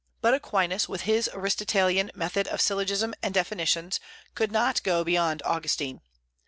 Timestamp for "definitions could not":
3.35-4.81